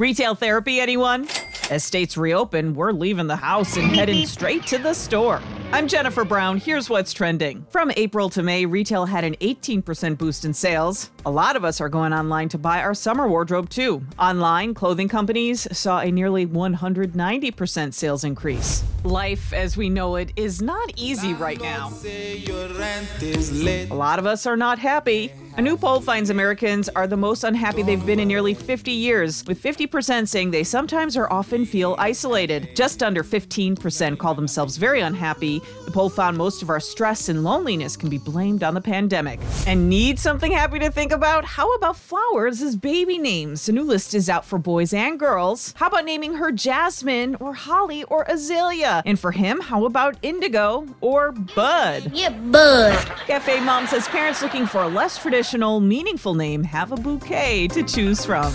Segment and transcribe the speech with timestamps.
[0.00, 1.28] Retail therapy, anyone?
[1.68, 5.42] As states reopen, we're leaving the house and heading straight to the store.
[5.72, 6.56] I'm Jennifer Brown.
[6.56, 7.66] Here's what's trending.
[7.68, 11.10] From April to May, retail had an 18% boost in sales.
[11.26, 14.02] A lot of us are going online to buy our summer wardrobe too.
[14.18, 18.82] Online, clothing companies saw a nearly 190% sales increase.
[19.04, 21.92] Life as we know it is not easy right now.
[22.02, 25.30] A lot of us are not happy.
[25.56, 29.44] A new poll finds Americans are the most unhappy they've been in nearly 50 years,
[29.46, 32.68] with 50% saying they sometimes or often feel isolated.
[32.76, 35.60] Just under 15% call themselves very unhappy.
[35.86, 39.40] The poll found most of our stress and loneliness can be blamed on the pandemic.
[39.66, 41.44] And need something happy to think about?
[41.44, 43.68] How about flowers as baby names?
[43.68, 45.74] A new list is out for boys and girls.
[45.76, 49.02] How about naming her Jasmine or Holly or Azalea?
[49.04, 52.12] And for him, how about Indigo or Bud?
[52.14, 52.96] Yeah, bud.
[53.26, 55.39] Cafe Mom says parents looking for a less traditional,
[55.80, 58.52] meaningful name have a bouquet to choose from.